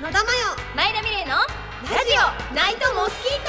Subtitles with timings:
[0.00, 0.24] 野田真
[0.76, 2.14] 前田美玲のラジ
[2.52, 3.44] オナイトモスキー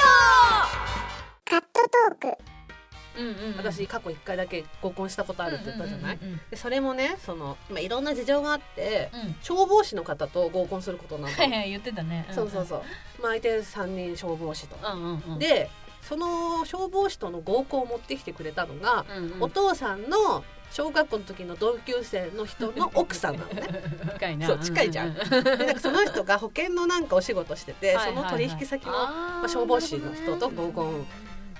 [1.48, 1.80] カット
[2.20, 2.36] トーク。
[3.16, 3.56] トうんうん。
[3.56, 9.20] 私過去1回だけ合コンしたことあるって言ったじゃない、うんうんうんでそれもねその、まあ、いろんな事情があってうん。
[9.20, 12.26] うん消防士の方と合コンすることになったのはいはい言ってたね。
[12.32, 12.82] そうそうそう、
[13.22, 15.38] まあ、相手3人消防士と、うんうんうん。
[15.38, 15.70] で
[16.02, 19.42] その消防士との合コンを持ってきてくれたのが、うんうん。
[19.42, 23.62] お父さんの小学校の時の同級生の人の奥さんなのね。
[24.14, 24.46] 近いな。
[24.46, 25.14] そう近いじゃん。
[25.14, 25.24] なん
[25.74, 31.06] かその人が保険のなんかお仕事してて、その取引先のあまあ消防士の人と合コン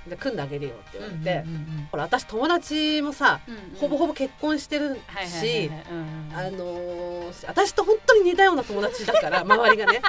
[0.08, 1.44] で組んであげるよって言われて、
[1.90, 3.60] ほら私友達もさうんうん。
[3.78, 5.70] ほぼほぼ結婚してるし
[6.34, 10.02] あのー私と本当に似たような友達だから周りがね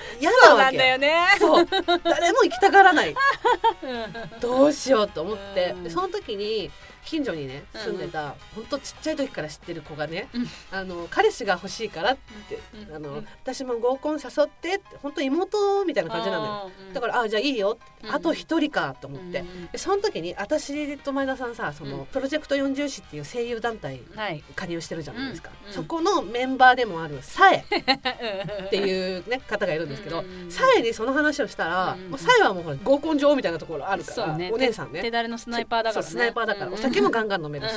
[0.20, 0.78] 嫌なわけ。
[0.78, 1.26] だよね。
[1.38, 1.66] そう。
[2.04, 3.10] 誰も行きたがらない。
[3.10, 3.16] う
[4.36, 5.74] んどうしようと思って。
[5.88, 6.70] その時に
[7.04, 10.48] 近所にねうん住んでた本当ちっちゃい時から知ってる子がねうん。
[10.70, 12.16] あの彼氏が欲しいからっ
[12.48, 12.58] て
[12.88, 16.70] うんあのうん私も合コン誘ってって本当妹みたいな感じなのよ。
[16.92, 19.40] だからあじゃあいいようんあと一人かと思って。
[19.40, 22.06] うんでその時に私と前田さんさそのうん。
[22.06, 24.44] プロジェクト40誌っていう声優団体はい。
[24.54, 27.64] 加入してるじゃないですか、うんそこのメンバーでもあるさえっ
[28.66, 34.50] っていう、ね、方がいるんですけど、うんさえにその話をしたら、うんもうさえはもうほら合コン場みたいなところあるから、ね。
[34.52, 35.02] お姉さんね。
[35.02, 36.10] 手だれのスナイパーだからね。
[36.10, 37.74] スナイパーだから、うんお酒もガンガン飲めるし、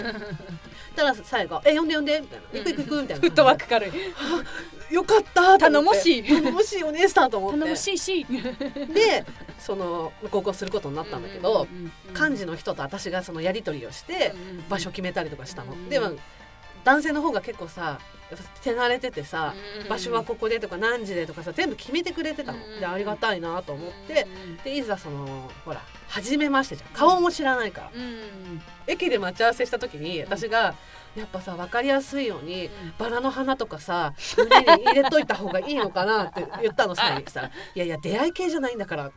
[0.96, 3.22] たらさえが「え呼んで呼んで」みたいな「行く行く行く」みたいな。
[3.22, 3.92] フットワーク軽い。
[4.94, 6.24] よかった頼もしい。
[6.24, 7.60] 頼もしいお姉さんと思って。
[7.60, 8.26] 頼もしいし。
[8.26, 9.26] で
[9.58, 11.68] その合コンすることになったんだけど、
[12.20, 14.34] 幹事の人と私がそのやり取りをして
[14.70, 15.90] 場所決めたりとかしたの、うん。
[15.90, 16.12] でも
[16.84, 18.00] 男性の方が結構さ
[18.64, 19.90] 手慣れててさ、うん。
[19.90, 22.80] 場所はここでとか何時でとかさ全部決めてくれてたの、うん。
[22.80, 24.58] でありがたいなと思って、うん。
[24.58, 26.90] でいざそのほら初めましてじゃん。
[26.92, 28.62] 顔も知らないから、うん。
[28.88, 30.76] 駅で待ち合わせした時に私が
[31.16, 39.16] やっぱさ分かりやすいように、バラの花とかさ胸に入れといた方がいいのかなって言ったの さにしたら「いやいや出会い系じゃないんだから」って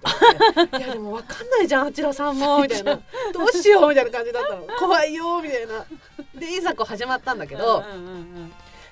[0.57, 2.97] 言って「いやでも分かんないじゃんあちらさんも」 みたいな
[3.33, 5.87] 「どうしよう」みたいな感じだったの「怖いよ」みたいな。
[6.35, 7.85] でいざこう始まったんだけど、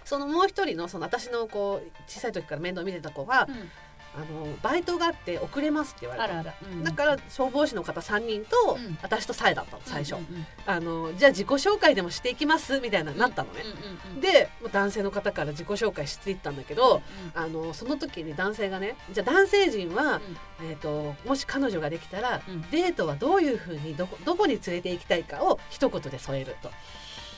[0.04, 3.70] そのもう一人のその私のこう小さい時から面倒見てた子が、うん。
[4.14, 8.98] あのバイトがあって遅れますって言われたあらだから消防士の方3人と、うん。
[9.02, 17.02] 私とサエだったの最初、うんうんあのじゃあ自己紹介でもしていきますみたいななったのね、うんうんうんで男性の方から自己紹介していったんだけど、
[17.34, 20.20] あのその時に男性がねじゃあ男性陣は、
[20.62, 22.62] えー、ともし彼女ができたら、うん。
[22.70, 26.70] デートはどういうふうにどこどこに連れて行きたいかを一言で添えると。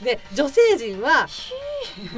[0.03, 1.27] で女性陣は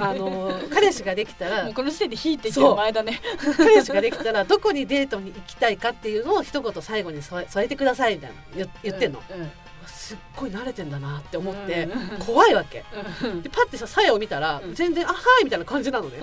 [0.00, 3.20] あの彼氏ができたらこの時点で引いてき前だね。
[3.56, 9.50] 彼氏ができたらどこにデートに行きたいかっていうのを一言最後に添えてくださいみたいな言言ってんの、うん
[9.86, 12.84] すっごい慣れてんだなって思って、うん怖いわけ。
[13.22, 14.74] うんでパッてささやを見たら、うん。
[14.74, 16.18] 全然「あはい」みたいな感じなのね。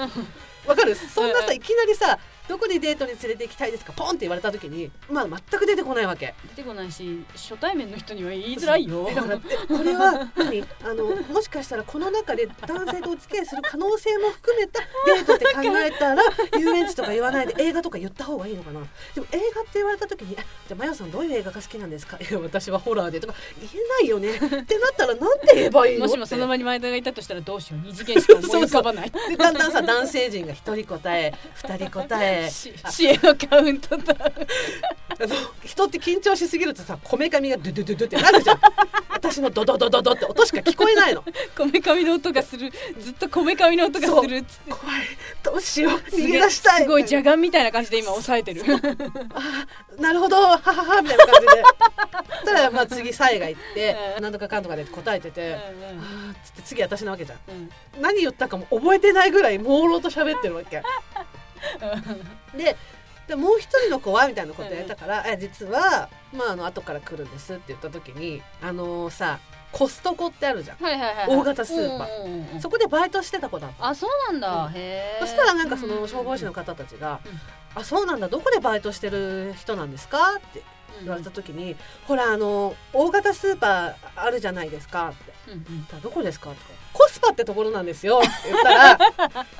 [0.65, 0.95] わかる？
[0.95, 1.53] そんなさうん。
[1.55, 6.33] いきなりさ「どこにデートに連れて行きたいですか?」ポンって言われた時にまあ全く出てこないわけ。
[6.55, 9.07] 出てこないし初対面の人には言いづらいよ。
[9.09, 10.63] えだからでこれは何？
[10.83, 16.23] あのもしかしたらこの中で男性とお付き合いする可能性も含めたデートって考えたら
[16.59, 18.81] 遊園地とか言わないで映画とか言った方がいいのかな？
[19.15, 24.35] でも映画って言われた時にあ「じゃあマヨさんどういう映画が好きなんですか?」いや私はホラーで」とか言えないよね。
[24.35, 26.05] ってなったらなんて言えばいいの？
[26.07, 27.87] もしもその場に前田がいたとしたらどうしよう？
[27.87, 29.11] 二次元しか思い浮かばない。
[29.29, 34.15] でだんだんさ男性陣が一人答え二人答えし支援のカウントだ
[35.19, 38.59] あの人って緊張しすぎるとさこめかみがドゥドゥドゥドゥってなるじゃん。
[39.13, 41.23] 私のドドドドドって音しか聞こえないの。
[41.55, 42.71] こめかみの音がする。
[42.99, 44.35] ずっとこめかみの音がする。
[44.37, 45.01] っつって怖い。
[45.43, 45.93] どうしよう。
[45.93, 46.81] 逃げ出したい。
[46.81, 48.63] すごい邪眼みたいな感じで今抑えてる。
[49.33, 50.35] あなるほど。
[50.41, 51.63] はははみたいな感じで。
[52.43, 54.23] そしたらまあ次サイが行ってうん。
[54.23, 57.39] なんとかかんとかで答えてて、うんあーっつって次私なわけじゃん。
[57.47, 57.69] うん。
[58.01, 60.81] 何言ったかも覚えてないぐらい朦朧と喋ってるわけ
[62.55, 62.75] で
[63.27, 69.39] でもう一人の子はみたいなことやったから「え実はまああの後から来るんです」って言った時にあのさ
[69.71, 72.07] コストコってあるじゃん、はいはいはい大型スーパー。
[72.07, 72.61] ー、うんうんうん。
[72.61, 74.73] そこでバイトしてた子だったあそうなんだ、うん。
[74.73, 75.17] へえ。
[75.21, 77.41] そしたらなんかその消防士の方たちがうん
[77.81, 80.61] 「あそうなんだどこでバイトしてる人なんですか?」って
[81.01, 81.75] 言われた時に
[82.07, 85.33] 「ほらあの大型スーパーあるじゃないですか」って。
[86.03, 86.61] どこですか?」とか
[86.93, 88.97] 「コスパってところなんですよ」って言ったら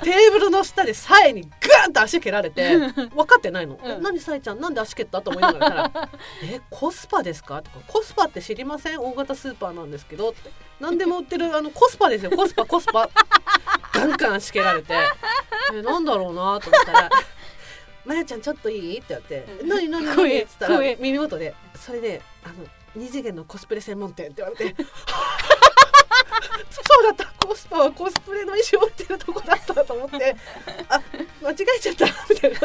[0.04, 2.78] テーブルの下でサエにグーンと足蹴られて
[3.16, 3.92] 分かってないの「うん。
[3.92, 4.60] え何サエちゃん？
[4.60, 6.10] なんで足蹴った?」と思いながら言ったら
[6.44, 9.00] 「えコスパですか?」とか「コスパって知りません？
[9.02, 12.32] 大型スーパーなんですけど」って「何でも売ってるあのコスパですよ。
[12.32, 13.10] コスパコスパ」
[13.94, 14.94] ガンガン足蹴られて
[15.74, 17.10] 「えなんだろうな?」と思ったら
[18.06, 19.88] 「まやちゃんちょっといい?」って言って「うん何？
[19.90, 20.06] 何？
[20.06, 22.56] 何?」って言ったら耳元で「それであの
[22.96, 24.76] 二次元のコスプレ専門店」って言われて
[26.70, 27.46] そうだった。
[27.46, 30.36] コスパはコスプレの衣装売ってるとこだったと思って。
[30.90, 31.02] あ
[31.42, 32.06] 間違えちゃった。
[32.30, 32.60] みたいな。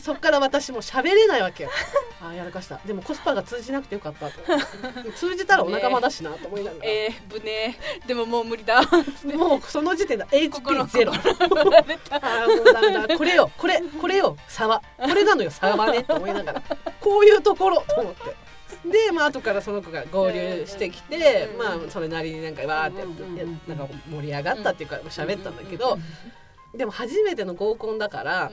[0.00, 1.70] そっから私も喋れないわけよ。
[2.22, 2.80] あやらかした。
[2.86, 4.30] でもコスパが通じなくてよかった。
[4.30, 8.82] と通じたらお仲間だしなと思いながら、えー、ぶねでももう無理だ。
[9.34, 11.12] もうその時点で HP ゼロ。
[11.12, 13.16] あーもうダメだ。
[13.16, 13.50] これよ。
[13.56, 14.36] これこれよ。
[14.48, 15.50] 差はこれなのよ。
[15.50, 16.02] 差はね。
[16.04, 16.62] と思いながら。
[17.00, 17.84] こういうところ。
[17.88, 18.20] と思って
[18.90, 23.04] でまあ後からその子が合流してきてうんまあそれなりになんかわーって
[23.68, 25.98] なんか盛り上がったっていうか喋ったんだけど
[26.74, 28.50] でも初めての合コンだから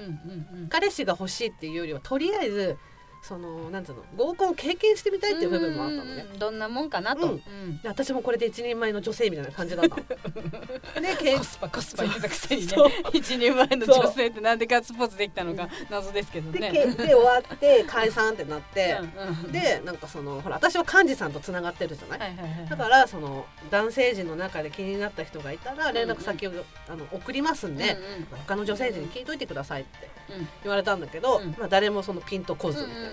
[0.69, 2.77] 彼氏が欲しいっていうよりはとりあえず
[3.21, 6.25] そのなんつうの合コンを経験してみたいっていう部分もあったのね。
[6.31, 7.41] うんどんなもんかなと、うん。
[7.83, 10.03] 私もこれで一人前の女性みたいな感じだったの。
[11.01, 12.73] でけコスパコスパ言ってたくせにね。
[13.13, 16.71] 一人前の女性ってなんでガッツポーズできたのか謎ですけどでね。
[16.71, 18.97] けで終わって解散ってなって。
[19.17, 26.51] うんうんでなんかそのほら私は幹事さんとつながってるじゃない、はいはいはいだからその男性陣の中で気になった人がいたら連絡先を、
[26.87, 28.39] あの送りますんで、うんうん。
[28.45, 30.47] 他の女性陣に聞いといてくださいってうん。
[30.63, 31.55] 言われたんだけど、うん。
[31.57, 33.06] まあ、誰もそのピンとこずみたいな、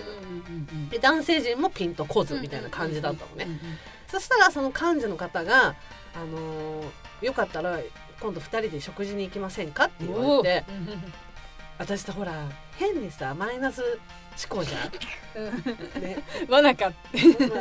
[0.89, 3.47] で男性陣もピンとこずみたいな感じだったのね、
[4.07, 5.75] そしたらその幹事の方が、
[6.15, 6.85] あのー
[7.21, 7.79] よかったら
[8.19, 10.65] 今度2人で食事に行きませんか?」って言われて
[11.77, 12.47] 私さほら
[12.77, 16.01] 変にさマイナス思考じゃん。
[16.01, 16.17] ね。
[16.49, 16.91] わなか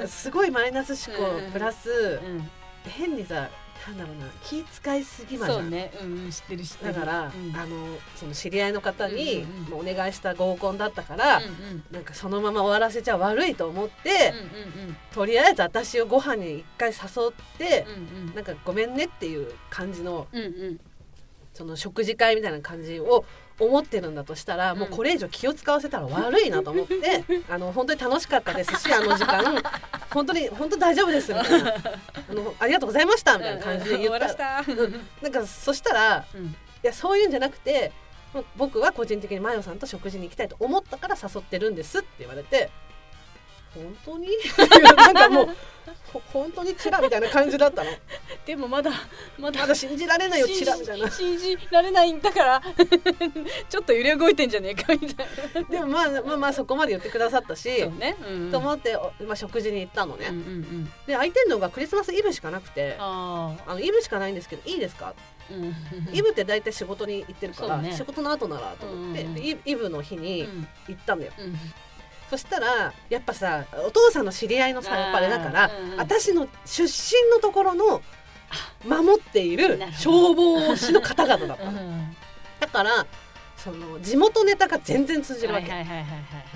[0.09, 2.51] すごいマイナス思考うんプラスうん。
[2.85, 3.49] 変にさ
[3.89, 6.95] なんだろうな気使いすぎまじゃん、そうね、うんうん、知ってる知ってる。
[6.95, 7.57] だから、うん。
[7.57, 9.71] あのその知り合いの方に、うんうん。
[9.71, 11.85] もうお願いした合コンだったから、うんうん。
[11.91, 14.33] なんかそのまま終わらせちゃ悪いと思って、
[14.77, 16.97] うんうんとりあえず私をご飯に一回誘
[17.29, 20.81] ってう、んなんかごめんねっていう感じのうんうんうん。
[21.53, 23.25] その食事会みたいな感じを
[23.59, 24.79] 思ってるんだとしたら、うん。
[24.81, 29.63] もうこれ以上気を使わせたら悪いなと思って あの本当に楽しかったですしあの時間。
[30.13, 31.75] 本当に本当大丈夫ですみたいな。
[32.31, 34.19] あのありがとうございましたみたいな感じで言った。
[34.19, 34.65] らら、した。
[35.23, 36.47] なんかそしたらうん。
[36.47, 37.93] いやそういうんじゃなくて
[38.57, 42.71] 僕は個人的にマヨさんと食事に行きたいと思ったから誘ってるんですって言われて
[43.75, 44.29] 本当に？
[44.97, 45.57] なんかもう
[46.13, 47.91] ほ本当にチラみたいな感じだったの。
[48.47, 48.91] でもまだ
[49.39, 51.11] まだまだ信じられないよチラみたいな。
[51.11, 52.63] 信じられないんだから。
[53.69, 55.63] ちょっと揺れ動いてんじゃねえかみたいな。
[55.63, 58.17] でもまあまあまあそこまで言ってくださったし、そうね。
[58.27, 60.85] うんと思って、おまあ、食事に行ったのね、うんうんうん。
[61.07, 65.15] で空いてんのがクリスマスイブしかなくてああのイブしかないんですけどいいですか、あ。
[65.51, 65.75] うん。
[66.17, 67.93] イブって大体仕事に行ってるから、ね。
[67.93, 70.69] 仕事の後ならと思って、うんうんイイブの日うにん。
[70.89, 71.59] 行ったんだよ、うん
[72.35, 75.99] そしたらやっぱさお父さんの知り合いのさやっぱりだから、うんうん。
[75.99, 78.03] 私の出身のところの
[78.85, 82.17] 守っている消防士の方々だったの、うん
[82.59, 83.07] だから
[83.57, 85.71] その地元ネタが全然通じるわけ、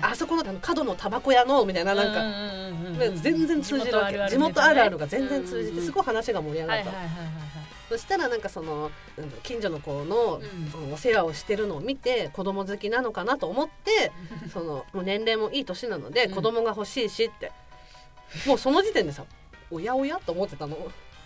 [0.01, 4.17] あそこの角のタバコ屋のみたいななんか、うんうんうんうん全然通じるわけ。
[4.29, 6.89] 地元あるあるが全然通じてすごい話が盛り上がった。
[6.89, 7.48] はいはいはいはい
[7.89, 8.91] そしたらなんかその
[9.41, 10.39] 近所の子の,、
[10.93, 14.11] お世話をしてるのを見て子供好きなのかなと思って
[14.53, 16.35] その年齢もいい年なのでうん。
[16.35, 17.51] 子供が欲しいしって、
[18.45, 19.25] もうその時点でさ
[19.71, 20.77] おやおやと思ってたの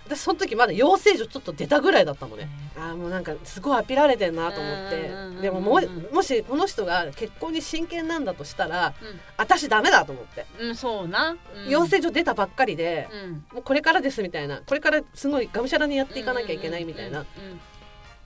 [0.06, 2.50] 私その時まだ養成所ちょっと出たぐらいだったのね。
[2.76, 5.42] あーもうなんかすごいアピられてんなと思って。
[5.42, 5.80] でもも
[6.12, 9.06] もしこの人が結婚に真剣なんだとしたらう
[9.38, 11.36] 私ダメだと思って、んうんそうな。
[11.56, 11.70] うん。
[11.70, 13.32] 養成所出たばっかりで、うん。
[13.54, 14.62] もうこれからですみたいな。
[14.66, 17.20] これからすごいがむしゃらにやっていかなきゃいけないみたいな。
[17.20, 17.26] うん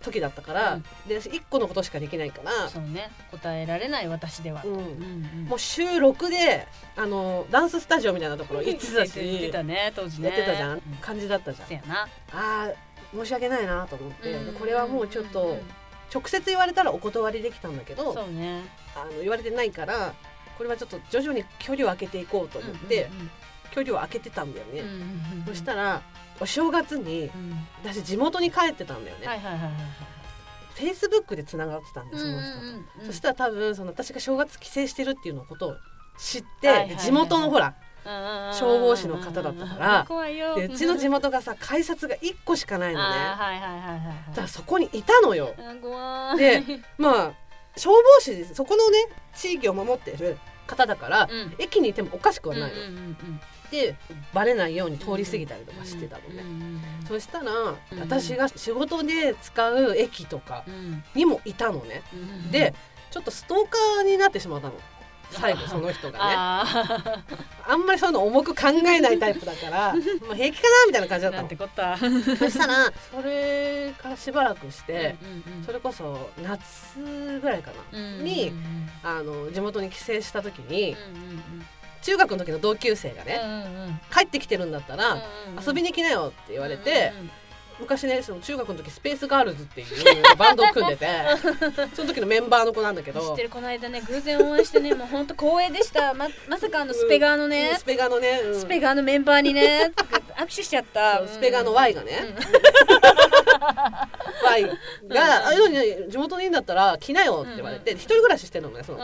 [0.02, 0.84] 時だったから、うん。
[1.08, 3.12] で私1個のことしかできないから、そうね。
[3.32, 4.62] 答えられない私では。
[4.64, 4.74] うん。
[4.74, 9.14] うんうんもう週6であのダンススタジオみたいなところ行ってたし。
[9.16, 10.30] 言ってたね当時ね。
[10.30, 11.82] やってたじゃん、う感じだったじゃん。
[11.92, 12.76] あー
[13.14, 15.58] 申し訳ないなと思って、うんこれはもうちょっと
[16.14, 18.64] 直接言われたらお断りできたんだけどそうね。
[18.96, 20.14] あの言われてないから
[20.58, 23.10] これはちょっと徐々に距離を空けていこうと思って、
[23.78, 24.82] 距離を空けてたんだよね、
[25.46, 26.02] そしたら
[26.40, 27.68] お正月にうん。
[27.84, 29.28] 私地元に帰ってたんだよね、
[30.74, 35.76] フェイスブックでつながってたんではいすその人と、そしたら多分その私が正月帰省してるっていうのことを
[36.18, 40.56] 知って、地元のほらうん消防士の方だったから怖いよ。
[40.56, 43.16] でうちの地元がさ改札が1個しかないのね。
[43.16, 45.54] だからそこにいたのよ。
[46.36, 46.64] で
[46.98, 47.34] まあ
[47.76, 48.98] 消防士そこのね
[49.36, 51.56] 地域を守ってる方だから、うん。
[51.60, 52.78] 駅にいてもおかしくはうんないの、
[53.72, 53.96] うんうんで
[54.34, 57.78] バレないように通り過ぎたりとかしてたのね、うんうんそしたら、ん。
[58.00, 61.04] 私が仕事で使う駅とかうん。
[61.16, 62.74] にもいたのね、うんで
[63.10, 64.74] ちょっとストーカーになってしまったの。
[65.32, 66.20] 最後 その人がね。
[66.24, 67.24] あ
[67.68, 69.94] あんまりそういうの重く考えないタイプだから
[70.28, 71.32] まあ平気かなみたいな感じだったの。
[71.32, 71.98] ーなんてこった。
[71.98, 81.26] そしたらそれからしばらくして、うんうんそれこそ夏ぐらいかな、うんにうんあの地元に帰省した時にうんう
[81.62, 81.68] ん
[82.08, 84.00] 中学の時の同級生がね、うんうんうん。
[84.14, 85.22] 帰ってきてるんだったら、うんう
[85.62, 87.32] ん遊びに来なよって言われて、うんうんうん。
[87.82, 89.88] 昔ねその中学の時スペースガールズっていう
[90.38, 91.08] バンドを組んでて
[91.96, 96.14] その時のメンバーの子なんだけど知ってるこの間ね偶然お会いしてねもう本当光栄でした。
[96.14, 98.60] ままさかあのスペガーのねスペガーのね、うん。
[98.60, 99.92] スペガーのメンバーにね
[100.38, 101.28] 握手しちゃった。
[101.28, 102.36] スペガーの Y がね、
[104.44, 109.04] Y が「ああいうのに地元にいいんだったら来なよ」って言われて、一人暮らししてるのねその子、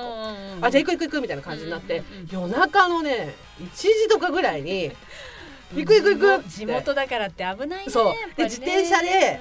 [0.65, 4.91] あじゃあ行く行く行くみたいな感じになって、夜中のね1時とかぐらいに
[5.75, 8.13] 「行く行く行く」地元だからって危ないねそう。
[8.37, 9.39] で自転車で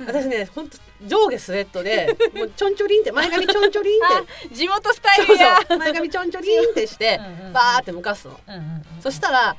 [0.00, 4.14] 私ねほんと上下スウェットでもうちょんちょりんって前髪ちょんちょりんって。
[4.48, 5.58] うん地元スタイルや。
[5.78, 8.40] 前髪ちょんちょりんってしてうんうんバーって向かすの。
[8.46, 8.62] うんうんう
[8.98, 9.02] ん。
[9.02, 9.56] そしたら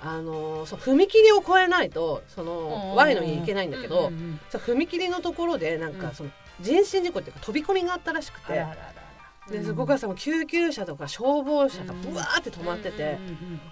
[0.00, 2.94] あのーそう踏切を越えないとそのうん。
[2.96, 5.96] Y の家行けないんだけど、うんうん踏切のところでなんうん。
[5.98, 8.74] かその人身事故っていうか飛び込みがあったらしくて、あらあらあ
[9.50, 9.52] ら。
[9.52, 13.02] でそこがさもう救急車とか消防車がブワーって止まってて、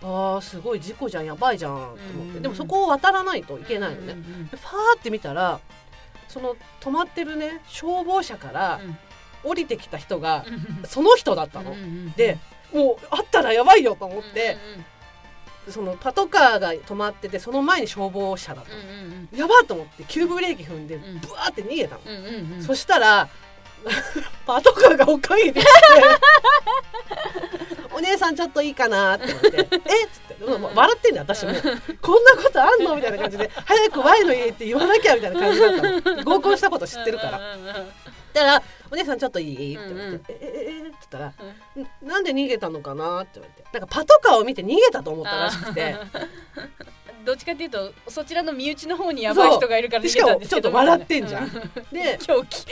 [0.03, 4.13] うんうんあーすごい事故じゃんやばいじゃんと思って、うんでもそこを渡らないといけないのね。
[4.15, 5.61] うんうんでファーって見たら
[6.29, 8.81] その止まってるね消防車から
[9.45, 11.75] 降りてきた人がうんその人だったの。
[12.17, 12.39] で
[12.73, 14.85] もうあったらやばいよと思って、うん
[15.71, 22.63] そのパトカーが止まっててその前に消防車だったの、うんうんやばっと思って急ブレーキ踏んでんブワーって逃げたの、うんうんうん。
[22.63, 23.29] そしたら
[24.47, 25.71] パトカーが追っかけてきて
[27.93, 30.05] 「お姉さんちょっといいかな」 って言って「え？
[30.05, 30.45] っ?」つって
[30.75, 31.53] 笑ってんだよ私も
[32.01, 36.25] 「こんなことあんの?」みたいな感じで「早く Y の家って言わなきゃ」みたいな感じだったの。
[36.25, 37.41] 合コンしたこと知ってるから。
[38.41, 38.63] うんうんうんだから
[38.93, 41.27] 「お姉さんちょっといい?」って言われて「うんええええって言ったら
[42.05, 42.09] 「ん。
[42.09, 43.69] なんで逃げたのかな?」って言われて。
[43.73, 45.97] なんかパトカーを見て逃げたと思ったらしくて。
[47.27, 51.51] どっちかっていうとそちらの身内の方にやばい人がいるからしかもちょっと笑ってんじゃん。
[51.91, 52.65] でな狂気。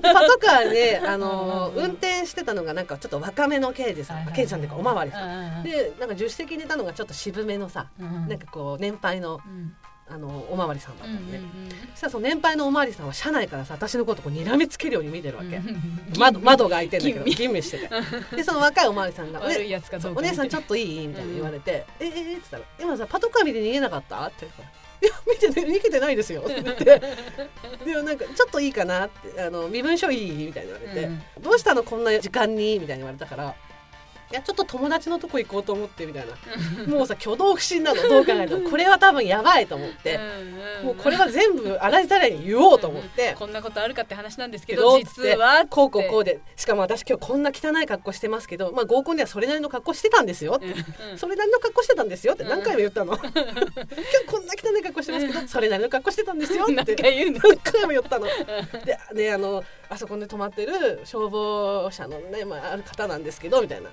[0.00, 8.28] パトカーで、あの運転してたのがなんかちょっと若めの刑事さん、はいはい刑事さんっていうかおまわりさん、うんでなんか助手席にいたのがちょっと渋めのさ、うん。
[8.28, 9.74] なんかこう年配の、うん
[10.12, 17.62] あのおまわりさんだったのね、うんうんそしたらその年配のおまわりさんは車内からさ私のことこう睨みつけるように見てるわけ、うん窓窓が開いてんだけど吟味。
[17.62, 17.88] してて。
[18.36, 24.68] でその若いおまわりさんが「おね悪いやつかお姉さんちょっといい?」みたいに言われて「えええって言ったら「今さパトカー見て逃げなかった?」って言うから
[25.02, 26.84] 「いや見てね逃げてないですよ」 って言って。
[27.84, 31.22] でもなんか「ちょっといいかな?」って「あの身分証いい?」みたいに言われて、うん。
[31.42, 33.54] どうしたのこんな時間に?」みたいに言われたから
[34.30, 36.34] 「いやちょっと友達のとこ行こうと思って」みたいな。
[36.86, 38.70] もうさ挙動不審なのどう考えても。
[38.70, 40.18] これは多分やばいと思って、
[40.84, 43.34] もうこれは全部洗いざらいに言おうと思って。
[43.38, 46.40] こんなことあるかって話なんですけけどど実はこうこうこうで。
[46.56, 52.44] しかも私今日こんな汚い格好してますけど、まあ、合コンではそれなりの格好してたんですよって、うんそれなりの格好してたんですよって。
[52.44, 53.34] 何回も言ったの、今日
[54.26, 56.74] こんな汚い格好してますけどそれなりの格好してたんですよって。
[56.74, 56.86] 何
[57.56, 58.26] 回も言ったの。
[58.84, 63.90] でであのあそこで止まってる消防車のね、まあ、ある方なんですけどみたいな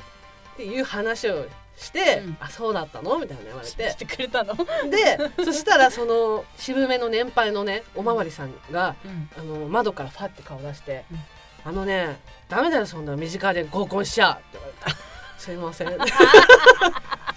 [0.58, 1.46] っていう話を
[1.78, 2.38] して、うん。
[2.40, 3.20] あそうだったの？
[3.20, 3.92] みたいな言われて。
[3.92, 4.56] してくれたの？
[4.90, 9.30] でそしたらその渋めの年配のねおまわりさんがうん。
[9.38, 11.20] あの窓からファって顔出してうん
[11.64, 14.98] 「あのねダメだよそんな身近で合コンしちゃ」って言われた
[15.38, 15.90] 「すいません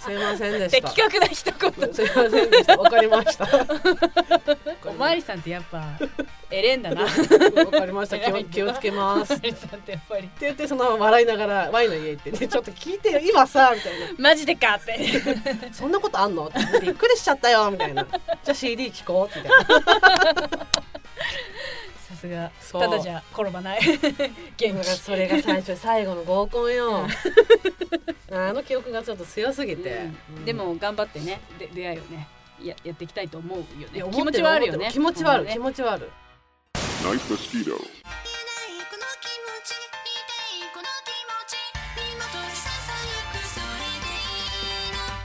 [0.03, 0.89] すいませんでした。
[0.89, 1.93] 的」確な一言。
[1.93, 2.77] すいませんでした。
[2.77, 3.45] わかりました。
[4.89, 5.83] おまわりさんってやっぱ
[6.49, 7.03] エレンだな。
[7.03, 7.07] わ
[7.71, 8.19] かりました。
[8.19, 9.33] 気を気をつけます。
[9.33, 10.23] おまわりさんってやっぱり。
[10.23, 14.07] って言ってそのまま笑いながらワイの家行ってねちょっと聞いてよ今さみたいな。
[14.17, 14.99] マジでかって。
[15.71, 16.47] そんなことあんの？
[16.47, 18.03] ってびっくりしちゃったよみたいな。
[18.03, 20.67] じゃあ CD 聞こうみたいな
[22.29, 22.51] が。
[22.71, 23.81] ただじゃ転ばない。
[24.57, 24.85] 元気。
[24.85, 27.07] それが最初最後の合コンよ。
[28.31, 30.45] あの記憶がちょっと強すぎて、うん。
[30.45, 32.27] でも頑張ってねで出会いをね
[32.63, 34.03] ややっていきたいと思うよね。
[34.11, 34.89] 気持ちはあるよね。
[34.91, 36.11] 気持ちはあるね気持ちはある。
[43.31, 43.63] くそれ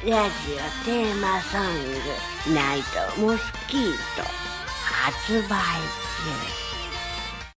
[0.01, 1.63] でいいのラジオテーマソン
[2.53, 3.97] グ「ナイトモスキート」
[5.07, 6.66] 発売中